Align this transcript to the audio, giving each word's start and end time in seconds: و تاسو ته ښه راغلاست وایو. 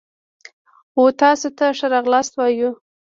و 0.97 1.05
تاسو 1.21 1.47
ته 1.57 1.65
ښه 1.77 1.87
راغلاست 1.95 2.31
وایو. 2.35 2.69